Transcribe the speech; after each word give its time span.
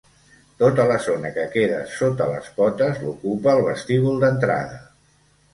Tota 0.61 0.85
la 0.91 0.95
zona 1.07 1.31
que 1.35 1.43
queda 1.57 1.81
sota 1.91 2.29
les 2.31 2.49
potes 2.57 2.99
l'ocupa 3.05 3.55
el 3.59 3.63
vestíbul 3.71 4.19
d'entrada. 4.25 4.85